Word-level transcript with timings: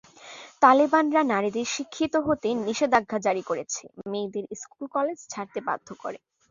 তালেবানরা 0.61 1.21
নারীদের 1.31 1.67
শিক্ষিত 1.75 2.13
হতে 2.27 2.47
নিষেধাজ্ঞা 2.65 3.17
জারি 3.25 3.43
করে, 3.49 3.63
মেয়েদের 4.11 4.45
স্কুল 4.61 4.85
-কলেজ 4.89 5.19
ছাড়তে 5.29 5.59
বাধ্য 5.67 5.87
করে। 6.03 6.17